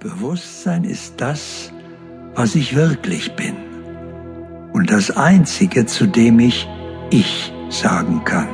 Bewusstsein 0.00 0.84
ist 0.84 1.16
das, 1.18 1.70
was 2.34 2.54
ich 2.54 2.74
wirklich 2.74 3.36
bin 3.36 3.54
und 4.72 4.90
das 4.90 5.10
Einzige, 5.14 5.84
zu 5.84 6.06
dem 6.06 6.40
ich 6.40 6.66
Ich 7.10 7.52
sagen 7.68 8.24
kann. 8.24 8.48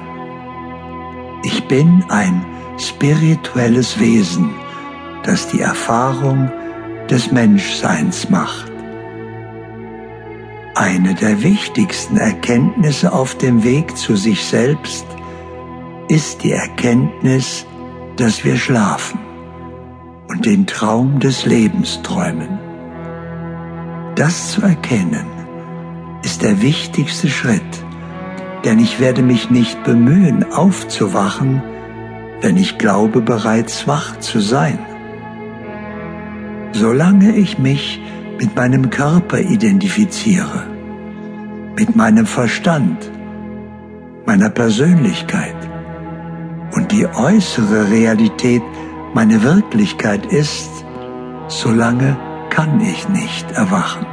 Ich 1.44 1.62
bin 1.68 2.02
ein 2.08 2.44
spirituelles 2.78 4.00
Wesen, 4.00 4.50
das 5.22 5.46
die 5.46 5.60
Erfahrung 5.60 6.50
des 7.08 7.30
Menschseins 7.30 8.28
macht. 8.28 8.72
Eine 10.74 11.14
der 11.14 11.44
wichtigsten 11.44 12.16
Erkenntnisse 12.16 13.12
auf 13.12 13.38
dem 13.38 13.62
Weg 13.62 13.96
zu 13.96 14.16
sich 14.16 14.44
selbst 14.44 15.06
ist 16.08 16.42
die 16.42 16.52
Erkenntnis, 16.52 17.66
dass 18.16 18.44
wir 18.44 18.56
schlafen 18.56 19.25
und 20.28 20.46
den 20.46 20.66
Traum 20.66 21.18
des 21.20 21.46
Lebens 21.46 22.00
träumen. 22.02 22.58
Das 24.16 24.52
zu 24.52 24.62
erkennen 24.62 25.26
ist 26.24 26.42
der 26.42 26.62
wichtigste 26.62 27.28
Schritt, 27.28 27.84
denn 28.64 28.78
ich 28.78 28.98
werde 28.98 29.22
mich 29.22 29.50
nicht 29.50 29.82
bemühen, 29.84 30.52
aufzuwachen, 30.52 31.62
wenn 32.40 32.56
ich 32.56 32.78
glaube 32.78 33.20
bereits 33.20 33.86
wach 33.86 34.18
zu 34.18 34.40
sein. 34.40 34.78
Solange 36.72 37.36
ich 37.36 37.58
mich 37.58 38.00
mit 38.38 38.56
meinem 38.56 38.90
Körper 38.90 39.38
identifiziere, 39.40 40.64
mit 41.78 41.94
meinem 41.94 42.26
Verstand, 42.26 43.10
meiner 44.26 44.50
Persönlichkeit 44.50 45.56
und 46.74 46.92
die 46.92 47.06
äußere 47.06 47.90
Realität 47.90 48.62
meine 49.16 49.42
Wirklichkeit 49.42 50.26
ist, 50.26 50.84
solange 51.48 52.18
kann 52.50 52.82
ich 52.82 53.08
nicht 53.08 53.50
erwachen. 53.52 54.04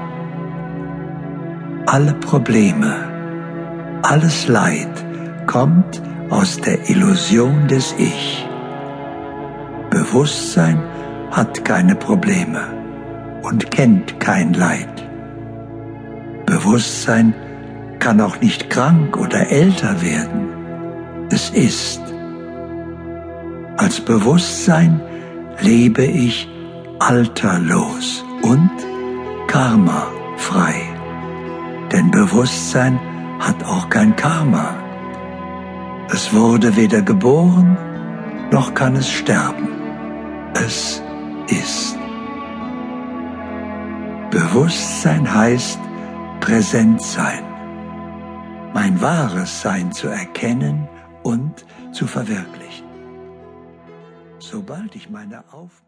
Alle 1.87 2.13
Probleme, 2.13 3.99
alles 4.01 4.47
Leid 4.47 5.05
kommt 5.45 6.01
aus 6.29 6.55
der 6.61 6.89
Illusion 6.89 7.67
des 7.67 7.93
Ich. 7.97 8.47
Bewusstsein 9.89 10.81
hat 11.31 11.65
keine 11.65 11.95
Probleme 11.95 12.61
und 13.41 13.71
kennt 13.71 14.21
kein 14.21 14.53
Leid. 14.53 15.05
Bewusstsein 16.45 17.33
kann 17.99 18.21
auch 18.21 18.39
nicht 18.39 18.69
krank 18.69 19.17
oder 19.17 19.51
älter 19.51 20.01
werden. 20.01 21.27
Es 21.29 21.49
ist. 21.49 22.12
Als 23.83 23.99
Bewusstsein 23.99 25.01
lebe 25.59 26.05
ich 26.05 26.47
alterlos 26.99 28.23
und 28.41 28.71
karmafrei. 29.47 30.75
Denn 31.91 32.09
Bewusstsein 32.09 32.97
hat 33.41 33.61
auch 33.65 33.89
kein 33.89 34.15
Karma. 34.15 34.73
Es 36.09 36.33
wurde 36.33 36.77
weder 36.77 37.01
geboren, 37.01 37.77
noch 38.51 38.73
kann 38.73 38.95
es 38.95 39.11
sterben. 39.11 39.67
Es 40.53 41.03
ist. 41.49 41.97
Bewusstsein 44.31 45.25
heißt 45.35 45.79
präsent 46.39 47.01
sein, 47.01 47.43
mein 48.73 49.01
wahres 49.01 49.61
Sein 49.61 49.91
zu 49.91 50.07
erkennen 50.07 50.87
und 51.23 51.65
zu 51.91 52.07
verwirklichen. 52.07 52.92
Sobald 54.45 54.93
ich 54.95 55.09
meine 55.09 55.45
Aufmerksamkeit 55.53 55.83